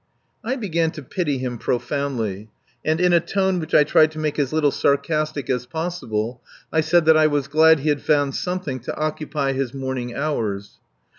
I 0.43 0.55
began 0.55 0.89
to 0.93 1.03
pity 1.03 1.37
him 1.37 1.59
profoundly. 1.59 2.49
And 2.83 2.99
in 2.99 3.13
a 3.13 3.19
tone 3.19 3.59
which 3.59 3.75
I 3.75 3.83
tried 3.83 4.09
to 4.13 4.17
make 4.17 4.39
as 4.39 4.51
little 4.51 4.71
sarcastic 4.71 5.47
as 5.47 5.67
possible 5.67 6.41
I 6.73 6.81
said 6.81 7.05
that 7.05 7.17
I 7.17 7.27
was 7.27 7.47
glad 7.47 7.81
he 7.81 7.89
had 7.89 8.01
found 8.01 8.33
something 8.33 8.79
to 8.79 8.97
occupy 8.97 9.53
his 9.53 9.75
morning 9.75 10.15
hours. 10.15 10.79